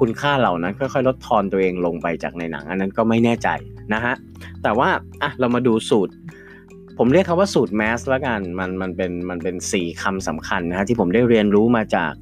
[0.00, 3.48] คุณค่าเหล่านั้นค่อยๆลดทอนตัวเองลงไปจากในหนัง อันนั้นก็ไม่แน่ใจ
[3.94, 4.14] นะฮะ
[4.62, 4.88] แต่ว่า
[5.22, 6.14] อะเรามาดูสูตร
[6.98, 12.12] ผมเรียกคำว่าสูตรแมสแล้วกันมันมันเป็นมันเป็นสี่คำสำคัญนะฮะที่ผมได้เรียนรู้มาจาก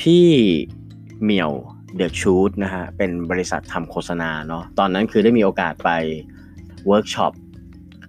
[0.00, 0.26] พี่
[1.22, 1.52] เหมียว
[1.96, 5.90] เดอะชูดนะฮะเป็นบริษัททำโฆษณาเนาะตอนนั้นคือได้มีโอกาสไป
[6.86, 7.32] เวิร์กช็อป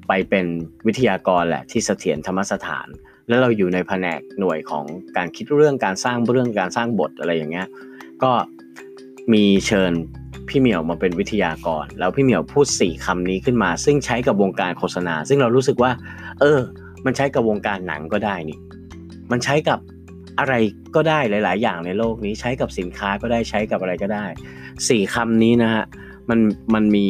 [0.08, 0.46] ไปเป็น
[0.88, 2.88] วิทยากรแหละที่เสถียรธรรมสถาน
[3.28, 4.86] แล้วเราอยู่ในแผนกหน่วยของ
[5.18, 7.68] การคิดเรื่องการสร้างเรื่องการสร้างบทอะไรอย่างเงี้ย
[8.24, 8.32] ก็
[9.34, 9.92] มีเชิญ
[10.50, 15.92] พี่เหมียวมาเป็นวิทยากร แล้วพี่เหมียวพูดสี่คำนี้ขึ้นมา ซึ่งใช้กับวงการโฆษณา ซึ่งเรารู้สึกว่า
[16.40, 16.60] เออ
[17.06, 18.58] มันใช้กับวงการหนังก็ได้นี่
[19.32, 19.80] มันใช้กับ
[20.40, 20.54] อะไร
[20.96, 24.26] ก็ได้หลาย ๆ อย่างในโลกนี้ใช้กับสินค้าก็ได้ใช้กับอะไรก็ได้
[24.90, 25.86] สี่คำนี้นะฮะ
[26.30, 26.40] มัน
[26.74, 27.08] มันมี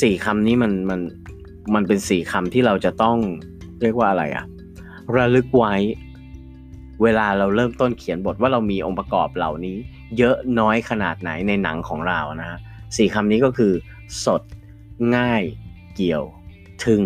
[0.00, 1.00] สี่คำนี้มันมัน
[1.74, 3.18] มันเป็นสี่คำที่เราจะต้อง
[3.82, 4.44] เรียกว่าอะไรอะ
[5.16, 5.74] ระลึกไว้
[7.02, 9.76] เวลาเราเริ่มต้นเขียนบทว่าเรามีองค์ประกอบเหล่านี้
[10.18, 12.58] เยอะน้อยขนาดไหนในหนังของเรานะ
[12.96, 13.72] สี่คำนี้ก็คือ
[14.24, 14.42] สด
[15.16, 15.42] ง่าย
[15.94, 16.24] เกี่ยว
[16.84, 17.02] ทึ่ง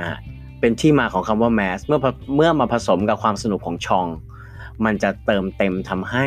[0.00, 0.18] นะ
[0.60, 2.00] เป็นที่มาของคำว่าแมสเมื่อ
[2.36, 4.06] เมื่อมาผสมกับความสนุกของชอง
[4.84, 6.26] มันจะเติมเต็มทำให้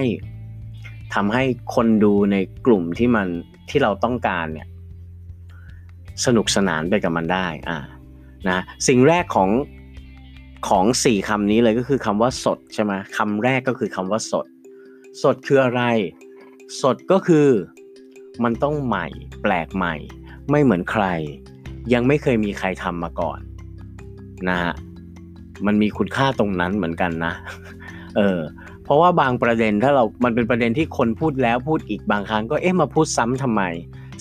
[1.15, 1.43] ทำให้
[1.75, 2.35] คนดูใน
[2.65, 3.27] กลุ่มที่มัน
[3.69, 4.67] ที่เราต้องการเนี่ย
[6.25, 7.77] สนุกสนานไปกับมันได้อ่า
[8.49, 9.49] นะสิ่งแรกของ
[10.69, 14.45] ของสี่คำนี้เลยก็คือคำว่าสดใช่ไหมคำแรกก็คือคำว่าสด
[15.23, 15.81] สดคืออะไร
[16.81, 17.47] สดก็คือ
[18.43, 19.07] มันต้องใหม่
[19.41, 19.95] แปลกใหม่
[20.51, 21.05] ไม่เหมือนใคร
[21.93, 23.39] ยังไม่เคยมีใครทำมาก่อน
[24.49, 24.73] นะฮะ
[25.65, 27.33] มันมีคุณค่าตรงนั้นเหมือนกันนะ
[28.17, 28.39] เออ
[28.83, 33.61] เพราะว่าบางประเด็นถ้าเรา มันเป็นประเด็นที่คนพูดแล้วพูดอีกบางครั้งก็เอ๊ะมาพูดซ้ำทำไม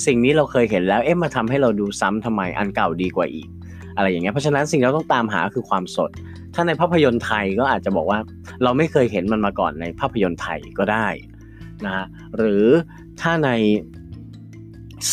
[0.06, 3.48] สิ่งนี้เราเคยเห็นแล้ว เอ๊ะมาทำให้เราดูซ้ำทำไม อันเก่าดีกว่าอีก
[3.96, 6.10] อะไรอย่างเงี้ยเพราะฉะนั้นสิ่งที่เราต้องตามหาคือความสด
[6.54, 8.18] ถ้าในภาพยนตร์ไทยก็อาจจะบอกว่า
[8.62, 11.06] เราไม่เคยเห็นมันมาก่อนในภาพยนตร์ไทยก็ได้
[11.84, 12.06] นะฮะ
[12.36, 12.64] หรือ
[13.20, 13.50] ถ้าใน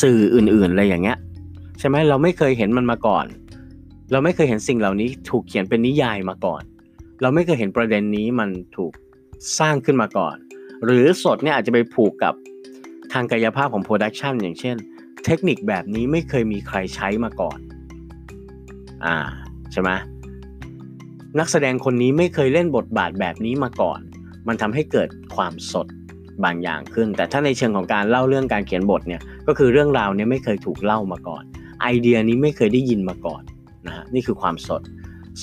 [0.01, 1.17] สื่ออื่นๆอะไรอย่างเงี้ย
[1.79, 3.25] ใช่ไหมเราไม่เคยเห็นมันมาก่อน
[4.11, 6.63] เราไม่เคยเห็นสิ่งเหล่านี้ถูกเขียนเป็นนิยายมาก่อน
[7.21, 8.93] เราไม่เคยเห็นประเด็นนี้มันถูก
[9.59, 10.35] สร้างขึ้นมาก่อน
[10.85, 12.33] หรือสดเนี่ยอาจจะไปผูกกับ
[13.13, 14.75] ทางกายภาพของโปรดักชันอย่างเช่น
[15.25, 17.57] เทคนิคแบบนี้ไม่เคยมีใครใช้มาก่อน
[19.05, 19.17] อ่า
[19.71, 19.89] ใช่ไหม
[21.39, 23.99] นักแสดงคนนี้ไม่เคยเล่นบทบาทแบบนี้มาก่อน
[24.47, 25.87] มันทำให้เกิดความสด
[26.43, 31.43] บางอย่างขึ้น แต่ถ้าในเชิงของการเล่าเรื่องการเขียนบทเนี่ยก็คือเรื่องราวเนี่ยไม่เคยถูกเล่ามาก่อน
[31.81, 33.41] ไอเดียนี้ไม่เคยได้ยินมาก่อน
[33.87, 34.81] นะฮะนี่คือความสด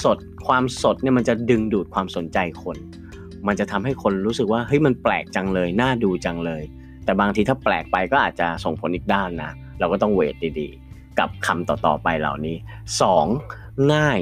[0.02, 2.76] สดความสดเนี่ยมันจะดึงดูดความสนใจคน
[3.46, 6.62] มันจะทำให้คนรู้สึกว่าเฮ้ยมันแปลกจังเลยน่าดูจังเลย
[7.04, 10.79] แต่บางทีถ้าแปลกไปก็อาจจะส่งผลอีกด้านนะเราก็ต้องเวทดีๆ
[11.18, 12.56] กับคำต่อๆไปเหล่านี้
[13.24, 13.92] 2.
[13.94, 14.18] ง่าย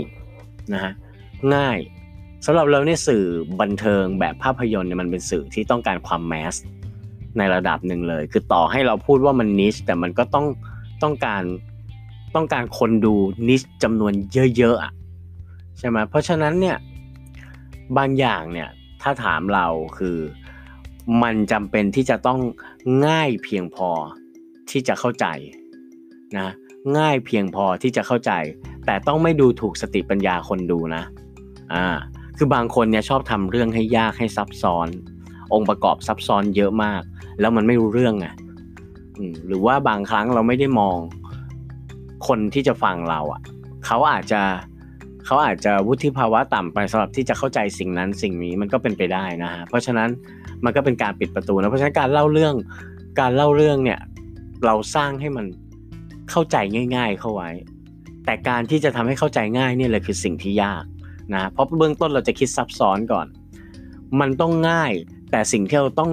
[0.72, 0.92] นะฮะ
[1.54, 1.78] ง่าย
[2.46, 3.24] สำหรับเราเนี่ยสื่อ
[3.60, 6.54] บันเทิงแบบภาพยนตร์เนี่ยมันเป็นสื่อที่ต้องการความแมส
[7.38, 10.46] ในระดับหนึ่งเลย คือต่อให้เราพูดว่ามันนิชแต่มันก็ต้อง
[11.02, 11.42] ต้องการ
[12.34, 13.14] ต้องการคนดู
[13.48, 14.12] นิชจำนวน
[14.56, 14.92] เยอะๆอะ
[15.78, 16.76] ใช่ไหมเพราะฉะนั้นเนี่ย
[17.96, 18.68] บางอย่างเนี่ย
[19.02, 19.66] ถ้าถามเรา
[19.98, 20.18] คือ
[21.22, 22.40] มันจำเป็นที่จะต้อง
[23.06, 23.90] ง่ายเพียงพอ
[24.70, 25.26] ที่จะเข้าใจ
[26.38, 26.48] นะ
[26.98, 28.32] ง่ายเพียงพอที่จะเข้าใจ
[28.86, 31.02] แต่ต้องไม่ดูถูกสติปัญญาคนดูนะ
[31.74, 31.86] อ่า
[32.36, 34.88] คือบางคนเนี่ยชอบทำเรื่องให้ยากให้ซับซ้อน
[35.54, 37.02] องค์ประกอบซับซ้อนเยอะมาก
[37.40, 38.26] แล้วมันไม่รู้เรื่องไง
[39.46, 40.98] หรือว่าบางครั้งเราไม่ได้มอง
[42.28, 43.40] คนที่จะฟังเราอะ
[43.86, 44.42] เขาอาจจะ
[45.24, 50.08] เขาอาจจะวุฒิภาวะต่ำไปสำหรับที่จะเข้าใจสิ่งนั้นสิ่งนี้มันก็เป็นไปได้นะฮะเพราะฉะนั้น
[50.64, 52.54] มันก็เป็นการปิดประตูนะเพราะฉะนั้นการเล่าเรื่อง
[53.20, 54.00] การเล่าเรื่องเนี่ย
[54.64, 55.46] เราสร้างให้มัน
[56.30, 56.56] เข้าใจ
[56.96, 57.50] ง่าย ๆ เข้าไว้
[58.24, 60.84] แต่การที่จะทำให้เข้าใจง่ายเนี่ยแหละคือสิ่งที่ยาก
[61.34, 63.26] นะเพราะเบื้องต้นเราจะคิดซับซ้อนก่อน
[64.20, 64.92] มันต้องง่าย
[65.30, 66.10] แต่สิ่งที่เราต้อง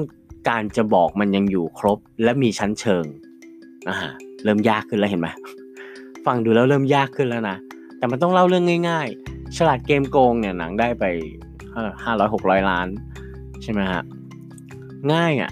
[0.50, 3.06] การจะบอกมันยังอยู่ครบ และมีชั้นเชิง
[3.90, 3.96] อ่า
[4.44, 5.28] เริ่มยากขึ้นแล้วเห็นไหม
[6.26, 7.58] ฟังดูแล้วเริ่มยากขึ้นแล้วนะ
[7.98, 11.04] แต่มันต้องเล่าเรื่องง่าย ๆ ฉลาดเกมโกงเนี่ยหนังได้ไป
[12.04, 12.88] ห้าร้อยหกร้อยล้าน
[13.64, 14.04] ใช่ไหมฮะ
[15.14, 15.52] ง่ายอะ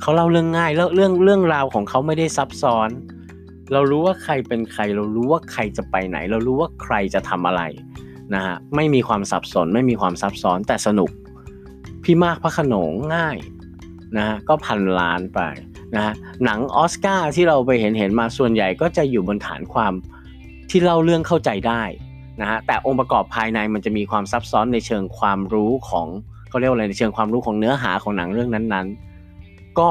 [0.00, 2.88] เขาเล่าเรื่องง่ายแล้วเรื่องเรื่องราวของเขาไม่ได้ซับซ้อน
[3.72, 7.62] เรารู้ว่าใครเป็นใคร เรารู้ว่าใครจะไปไหน เรารู้ว่าใครจะทำอะไร
[8.34, 11.10] นะฮะไม่มีความสับสนไม่มีความซับซ้อนแต่สนุก
[12.04, 13.38] พี่มากพระขนงง่าย
[14.16, 15.40] นะฮะก็พันล้านไป
[15.94, 19.92] นะฮะหนังออสการ์ที่เราไปเห็นเห็นมาส่วนใหญ่ก็จะอยู่บนฐานความ
[20.70, 21.82] ที่เล่าเรื่องเข้าใจได้
[22.40, 26.06] นะฮะแต่องค์ประกอบภายในมันจะมีความซับซ้อนในเชิงความรู้ของ
[26.48, 29.90] เขาเรียกว่าอะไรในเชิงความรู้ของเนื้อหาของหนังเรื่องนั้นๆ ก็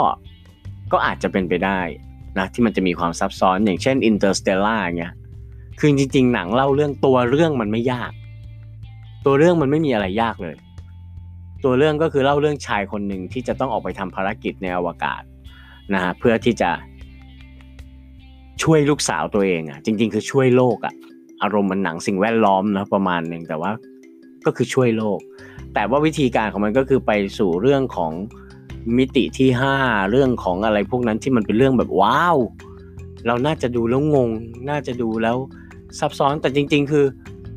[0.91, 1.79] ก็อาจจะเป็นไปได้
[2.37, 5.13] นะที่มันจะมีความซับซ้อนอย่างเช่น Interstellar เงี้ย
[5.79, 8.11] คือจริง ๆ หนังเล่าเรื่องตัวเรื่องมันไม่ยาก
[9.25, 10.55] ตัวเรื่องมันไม่มีอะไรยากเลย
[11.63, 15.21] ตัวเรื่องก็คือเล่าเรื่องชายคนหนึ่งที่จะต้องออกไปทำภารกิจในอวกาศ
[15.93, 16.71] นะฮะเพื่อที่จะ
[18.63, 20.93] ช่วยลูกสาวตัวเองอะ จริง ๆ คือช่วยโลกอะ
[21.43, 23.71] อารมณ์มันหนังสิ่งแวดล้อมนะประมาณหนึ่งแต่ว่า
[24.45, 25.19] ก็คือช่วยโลก
[25.73, 28.11] แต่ว่าวิธีการของมันก็คือไปสู่เรื่องของ
[28.97, 29.75] มิติที่ห้า
[30.11, 32.37] เรื่องของอะไรพวกนั้นที่มันเป็นเรื่องแบบว้าว
[33.27, 34.29] เราน่าจะดูแล้วงง
[34.69, 35.37] น่าจะดูแล้ว
[35.99, 37.05] ซับซ้อนแต่จริง ๆ คือ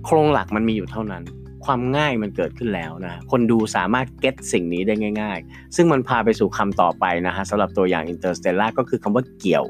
[0.05, 1.23] โครงหลักมันมีอยู่เท่านั้น
[1.65, 9.67] ความง่ายมันเกิดขึ้นแล้วนะคนดูสามารถเก็ตสิ่งนี้ได้ง่าย ๆ ซึ่งมันพาไปสู่คำต่อไปนะฮะสำหรับตัวอย่าง Interstellar ก็คือคำว่าเกี่ยว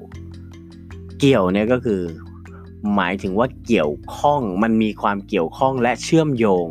[1.18, 2.00] เกี่ยวเนี่ยก็คือ
[2.96, 6.66] หมายถึงว่าเกี่ยวข้องมันมีความเกี่ยวข้องและเชื่อมโยง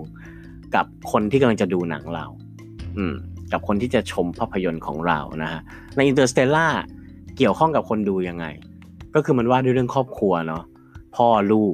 [0.76, 2.26] กับคนที่กำลังจะดูหนังเรา
[2.98, 3.15] อืม
[3.51, 5.62] กับคนที่จะชมภาพยนตร์ของเรานะฮะ
[5.95, 6.73] ใน Interstellar
[7.38, 8.45] เกี่ยวข้องกับคนดูยังไง
[9.15, 10.63] ก็คือมันว่าด้วยเรื่องครอบครัวเนาะ
[11.15, 11.73] พ่อลูก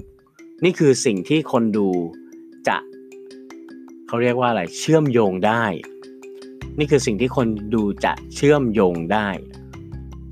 [0.63, 1.88] นี่คือสิ่งที่คนดู
[2.67, 2.77] จะ
[4.07, 5.63] เขาเรียกว่าอะไรเชื่อมโยงได้
[6.79, 9.27] นี่คือสิ่งที่คนดูจะเชื่อมโยงได้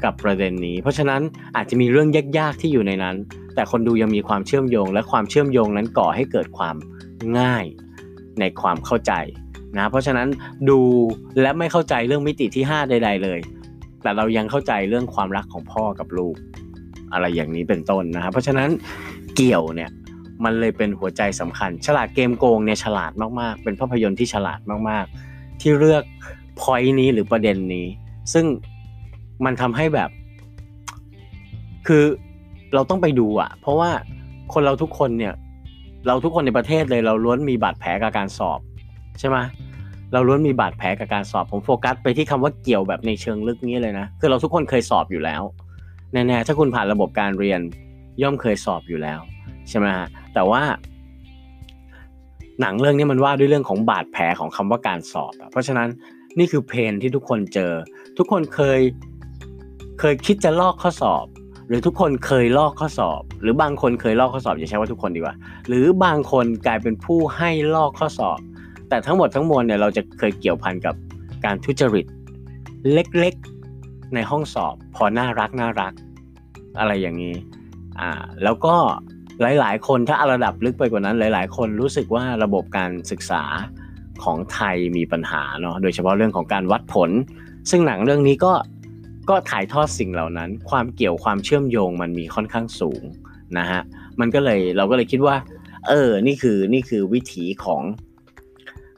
[0.04, 1.22] กับประเด็นนี้ เพราะฉะนั้น
[1.56, 3.16] อาจจะมีเรื่องยากๆที่อยู่ในนั้น
[3.56, 6.76] แต่คนดูยังมีความเชื่อมโยง และความเชื่อมโยงนั้นก่อให้เกิดความ
[7.40, 7.66] ง่าย
[8.40, 9.14] ในความเข้าใจ
[9.78, 10.28] นะเพราะฉะนั้น
[10.70, 10.80] ดู
[11.42, 13.40] และไม่เข้าใจเรื่องมิติที่ 5 ใด ๆ เลย
[14.02, 16.36] แต่เรายังเข้าใจเรื่องความรักของพ่อกับลูก
[17.14, 18.70] อะไรอย่างนี้เป็นต้นนะครับเพราะฉะนั้น
[19.36, 19.90] เกี่ยวเนี่ย
[20.44, 26.04] มันเลยเป็นหัวใจสำคัญ ฉลาดเกมโกงเนี่ยฉลาดมากๆ เป็นภาพยนตร์ที่ฉลาดมากๆ ที่เลือก
[26.60, 27.88] พอยนี้หรือประเด็นนี้
[28.34, 28.46] ซึ่ง
[29.46, 30.10] มันทำให้แบบ
[31.88, 32.04] คือ
[32.74, 33.92] เราต้องไปดูอะเพราะว่า
[34.54, 35.34] คนเราทุกคนเนี่ย
[36.08, 38.60] เราทุกคนในประเทศเลยเราล้วนมีบาดแผลกับการสอบ
[39.20, 39.38] ใช่ไหม
[40.14, 45.42] เราล้วนมีบาดแผลกับการสอบผมโฟกัสไปที่คำว่าเกี่ยวแบบในเชิงลึกนี้เลยนะคือเราทุกคนเคยสอบอยู่แล้ว
[46.14, 47.62] แน่ๆถ้าคุณผ่านระบบการเรียน
[48.22, 49.20] ย่อมเคยสอบอยู่แล้ว
[49.70, 50.62] ใช่ไหมฮะแต่ว่า
[52.62, 55.90] หนังเรื่องนี้มันว่าด้วยเรื่องของบาดแผลของคำว่าการสอบ เพราะฉะนั้น
[56.40, 57.74] นี่คือเพนที่ทุกคนเจอ
[58.18, 58.80] ทุกคนเคย
[60.00, 61.26] เคยคิดจะลอกข้อสอบ
[61.68, 65.36] หรือทุกคนเคยลอกข้อสอบ หรือบางคนเคยลอกข้อสอบอย่าใช้ว่าทุกคนดีกว่า
[65.68, 68.40] หรือบางคนกลายเป็นผู้ให้ลอกข้อสอบ
[68.90, 70.96] แต่ทั้งหมดทั้งมวลเนี่ยเราจะเคยเกี่ยวพันกับ
[71.46, 72.06] การทุจริต
[72.94, 75.94] เล็กๆในห้องสอบ พอน่ารักน่ารัก
[76.80, 77.36] อะไรอย่างนี้
[78.00, 78.12] อ่า
[78.44, 78.76] แล้วก็
[79.42, 83.44] หลาย ๆ คนถ้าระดับลึกไปกว่านั้น หลาย ๆ คนรู้สึกว่าระบบการศึกษา
[84.24, 87.10] ของไทยมีปัญหาเนาะโดยเฉพาะเรื่องของการวัดผล
[87.70, 88.54] ซึ่งหนังเรื่องนี้ก็
[89.30, 93.04] ก็ถ่ายทอดสิ่งเหล่านั้น ความเกี่ยวความเชื่อมโยงมันมีค่อนข้างสูง
[93.58, 93.82] นะฮะ
[94.20, 95.36] มันก็เลยเราก็เลยคิดว่า
[95.88, 97.82] เออนี่คือนี่คือวิถีของ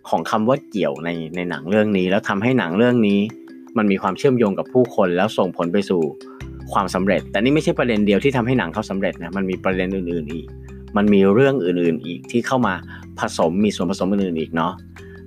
[0.09, 3.19] ของคำว่าเกี่ยวในในหนังเรื่องนี้ แล้วทำให้หนังเรื่องนี้
[3.77, 6.01] มันมีความเชื่อมโยงกับผู้คนแล้วส่งผลไปสู่
[6.73, 10.47] ความสำเร็จ แต่นี่ไม่ใช่ประเด็นเดียวที่ทำให้หนังเขาสำเร็จนะมันมีประเด็นอื่นๆอีก
[10.97, 12.73] มันมีเรื่องอื่นๆอีกที่เข้ามา
[13.19, 14.73] ผสมมีส่วนผสมอื่นๆอีกเนาะ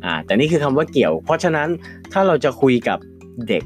[0.04, 1.68] อ่าแต่นี่คือคำว่าเกี่ยว เพราะฉะนั้น
[2.12, 2.98] ถ้าเราจะคุยกับ
[3.48, 3.64] เด็ก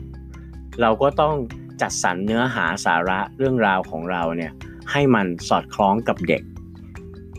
[0.80, 1.34] เราก็ต้อง
[1.82, 4.52] จัดสรรเนื้อหาสาระเรื่องราวของเราเนี่ย
[4.92, 6.42] ให้มันสอดคล้องกับเด็ก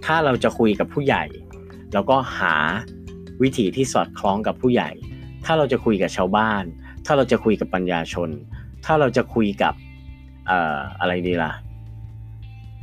[0.06, 1.24] ถ้าเราจะคุยกับผู้ใหญ่
[1.94, 2.56] เราก็หา
[3.44, 4.90] วิธีที่สอดคล้องกับผู้ใหญ่
[5.46, 6.64] ถ้าเราจะคุยกับชาวบ้าน
[7.06, 8.30] ถ้าเราจะคุยกับปัญญาชน
[8.86, 9.74] ถ้าเราจะคุยกับ
[10.48, 11.52] เอ่ออะไรดีล่ะ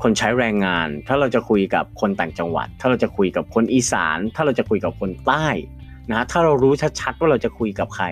[0.03, 5.47] คนใช้แรงงาน ถ้าเราจะคุยกับคนต่างจังหวัด ถ้าเราจะคุยกับคนอีสาน ถ้าเราจะคุยกับคนใต้
[6.13, 8.07] นะถ้าเรารู้ชัดๆว่าเราจะคุยกับใคร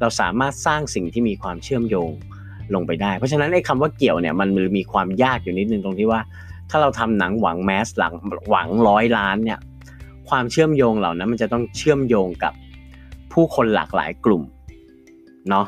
[0.00, 2.10] เราสามารถสร้างสิ่งที่มีความเชื่อมโยง
[2.74, 6.20] ลงไปได้ เพราะฉะนั้นไอ้คำว่าเกี่ยวเนี่ยมันมีความยากอยู่นิดนึงตรงที่ว่า
[6.70, 8.14] ถ้าเราทำหนังหวังแมสหลัง
[8.50, 9.58] หวังร้อยล้านเนี่ย
[10.30, 12.52] ความเชื่อมโยงเหล่านั้นมันจะต้องเชื่อมโยงกับ
[13.32, 14.42] ผู้คนหลากหลายกลุ่ม
[15.50, 15.66] เนาะ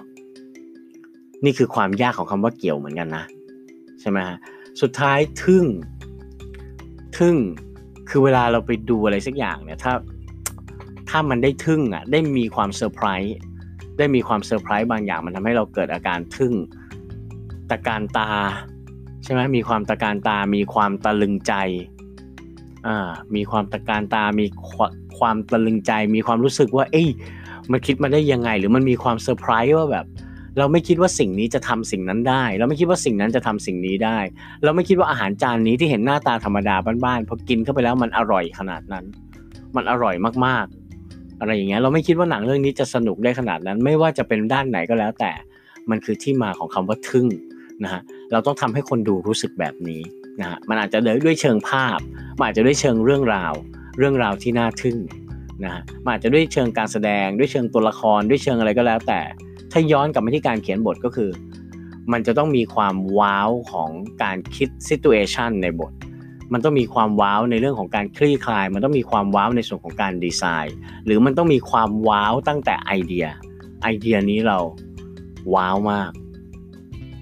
[1.44, 3.24] นี่คือความยากของคำว่าเกี่ยวเหมือนกันนะ
[4.00, 4.38] ใช่ไหมฮะ
[4.80, 5.64] สุดท้ายทึ่ง
[7.18, 7.36] ทึ่ง
[8.08, 9.92] คือเวลาเราไปดูอะไรสักอย่างเนี่ยถ้า
[11.08, 13.36] ถ้ามันได้ทึ่งอะได้มีความเซอร์ไพรส์
[13.98, 16.54] ได้มีความเซอร์ไพรส์บางอย่างมันทำให้เราเกิดอาการทึ่ง
[17.70, 18.30] ตระการตา
[19.24, 21.54] ใช่ไหมมีความตระการตามีความตะลึงใจ
[23.34, 24.46] มีความตระการตา มี
[25.18, 27.08] ความตะลึงใจ มีความรู้สึกว่า เอ้ย
[27.70, 30.06] มันคิดมาได้ยังไง หรือมันมีความเซอร์ไพรส์ว่าแบบ
[30.58, 34.18] เราไม่คิดว่าสิ่งนี้จะทำสิ่งนั้นได้ เราไม่คิดว่าสิ่งนั้นจะทำสิ่งนี้ได้
[34.64, 39.04] เราไม่คิดว่าอาหารจานนี้ที่เห็นหน้าตาธรรมดาบ้านๆ พอกินเข้าไปแล้วมันอร่อยขนาดนั้น
[39.76, 40.14] มันอร่อย
[40.46, 45.32] มากๆ อะไรอย่างเงี้ย เราไม่คิดว่าหนังเรื่องนี้จะสนุกได้ขนาดนั้น ไม่ว่าจะเป็นด้านไหนก็แล้วแต่
[45.90, 47.26] มันคือที่มาของคำว่าทึ่ง
[47.84, 50.00] นะฮะ เราต้องทำให้คนดูรู้สึกแบบนี้
[50.40, 51.98] นะฮะมันอาจจะด้วยเชิงภาพ
[52.36, 53.52] มันอาจจะด้วยเชิงเรื่องราว
[53.98, 54.98] เรื่องราวที่น่าทึ่ง
[55.64, 59.20] นะฮะมันอาจจะด้วยเชิงการแสดงด้วยเชิงตัวละครด้วยเชิงอะไรก็แล้ว แต่
[59.72, 61.30] ถ้าย้อนกลับมาที่การเขียนบทก็คือ
[62.12, 63.90] มันจะต้องมีความว้าวของ
[64.22, 65.92] การคิดซิตูเอชันในบท
[66.52, 73.26] มันต้องมีความว้าวในเรื่องของการคลี่คลาย มันต้องมีความว้าวในส่วนของการดีไซน์ หรือมันต้องมีความว้าวตั้งแต่ไอเดีย
[73.82, 74.58] ไอเดียนี้เรา
[75.54, 76.10] ว้าวมาก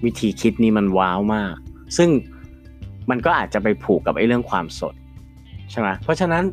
[0.03, 1.55] วิธีคิดนี้มันว้าวมาก
[1.97, 2.09] ซึ่ง
[3.09, 4.95] มันก็อาจจะไปผูกกับไอ้เรื่องความสด
[5.71, 6.43] ใช่ไหมเพราะฉะนั้น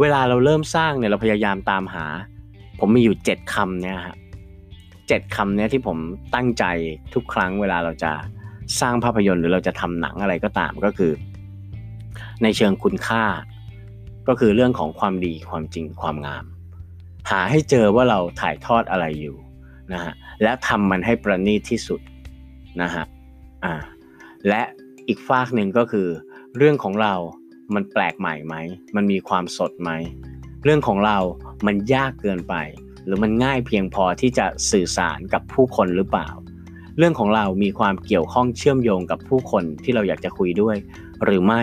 [0.00, 2.06] เวลาเราเริ่มสร้างเนี่ยเราพยายามตามหา
[2.80, 4.16] ผมมีอยู่เจ็ดคำเนี่ยฮะ
[5.08, 5.98] เจ็ดคำเนี่ยที่ผม
[6.34, 6.64] ตั้งใจ
[7.14, 8.12] ทุกครั้งเวลาเราจะ
[8.80, 11.12] สร้างภาพยนตร์หรือเราจะทำหนังอะไรก็ตามก็คือ
[12.42, 13.24] ในเชิงคุณค่า
[14.28, 16.44] ก็คือเรื่องของความดีความจริงความงาม
[17.30, 19.36] หาให้เจอว่าเราถ่ายทอดอะไรอยู่
[19.92, 20.12] นะฮะ
[20.42, 22.00] และทำมันให้ประณีตที่สุด
[22.82, 23.04] นะฮะ
[23.64, 23.74] อ่า
[24.48, 24.62] และ
[25.08, 26.08] อีกฝากหนึ่งก็คือ
[26.56, 27.14] เรื่องของเรา
[27.74, 28.54] มันแปลกใหม่ไหม
[28.96, 29.90] มันมีความสดไหม
[30.64, 31.18] เรื่องของเรา
[31.66, 32.54] มันยากเกินไป
[33.04, 36.28] หรือมันง่ายเพียงพอที่จะสื่อสารกับผู้คนหรือเปล่า
[36.98, 40.76] เรื่องของเรามีความเกี่ยวข้องเชื่อมโยงกับผู้คนที่เราอยากจะคุยด้วย
[41.24, 41.62] หรือไม่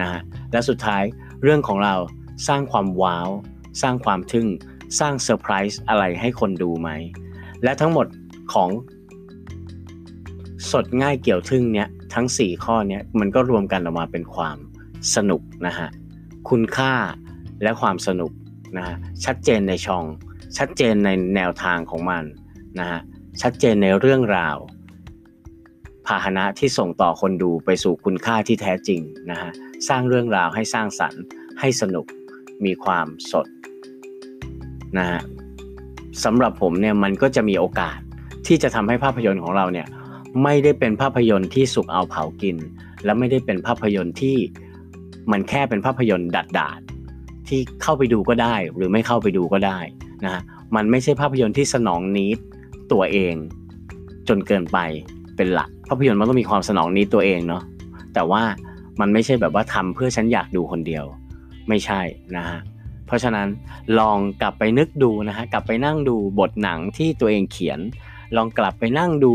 [0.00, 0.22] นะฮะ
[0.52, 1.02] และสุดท้าย
[1.42, 1.94] เรื่องของเรา
[2.48, 3.28] สร้างความว้าว
[3.82, 4.48] สร้างความทึ่ง
[4.98, 6.90] สร้างเซอร์ไพรส์อะไรให้คนดูไหม
[7.62, 8.06] และทั้งหมด
[8.52, 8.70] ของ
[10.70, 14.56] สดง่ายเกี่ยวทึ่งเนี้ย ทั้ง 4 ข้อนี้มันก็รวมกันออกมาเป็นความ
[15.14, 15.88] สนุกนะฮะ
[16.50, 16.94] คุณค่า
[17.62, 18.32] และความสนุก
[18.76, 20.04] นะฮะชัดเจนในช่อง
[20.58, 22.24] ชัดเจนในแนวทางของมัน
[22.80, 23.00] นะฮะ
[23.42, 24.56] ชัดเจนในเรื่องราว
[26.06, 29.50] พาหนะที่ส่งต่อคนดูไปสู่คุณค่าที่แท้จริงนะฮะ
[29.88, 31.22] สร้างเรื่องราวให้สร้างสรรค์
[31.60, 32.06] ให้สนุก
[32.64, 33.46] มีความสด
[34.98, 35.20] นะฮะ
[36.24, 37.98] สำหรับผมเนี่ยมันก็จะมีโอกาส
[38.46, 39.86] ที่จะทำให้ภาพยนตร์ของเราเนี่ย
[40.42, 42.56] ไม่ได้เป็นภาพยนตร์ที่สุกเอาเผากิน
[43.04, 44.36] และไม่ได้เป็นภาพยนตร์ที่
[45.30, 46.80] มันแค่เป็นภาพยนตร์ดัดดาด
[47.48, 49.78] ที่เข้าไปดูก็ได้ หรือไม่เข้าไปดูก็ได้
[50.24, 50.42] นะ
[50.76, 52.38] มันไม่ใช่ภาพยนตร์ที่สนองนิด
[52.92, 53.34] ตัวเอง
[54.28, 54.78] จนเกินไป
[55.36, 57.62] เป็นหลัก ภาพยนตร์มันต้องมีความสนองนิดตัวเองเนาะ
[58.14, 58.42] แต่ว่า
[59.00, 61.04] มันไม่ใช่แบบว่าทำเพื่อฉันอยากดูคนเดียว
[61.68, 62.00] ไม่ใช่
[62.36, 62.58] นะฮะ
[63.06, 63.48] เพราะฉะนั้น
[63.98, 67.78] ลองกลับไปนึกดูนะฮะกลับไปนั่งดูบทหนังที่ตัวเองเขียน
[68.36, 69.34] ลองกลับไปนั่งดู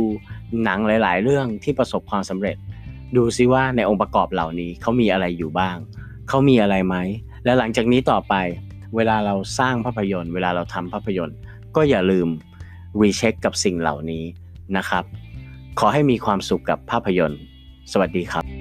[0.63, 2.57] หนังหลาย ๆ เรื่องที่ประสบความสำเร็จ
[3.15, 5.77] ดูซิว่าในองค์ประกอบเหล่านี้เขามีอะไรอยู่บ้าง
[6.29, 6.95] เขามีอะไรไหม
[7.45, 8.33] และหลังจากนี้ต่อไป
[8.95, 11.38] เวลาเราสร้างภาพยนตร์ เวลาเราทำภาพยนตร์
[11.75, 12.27] ก็อย่าลืม
[13.01, 14.23] รีเช็คกับสิ่งเหล่านี้
[14.77, 15.03] นะครับ
[15.79, 17.41] ขอให้มีความสุขกับภาพยนตร์
[17.91, 18.59] สวัสดีครับ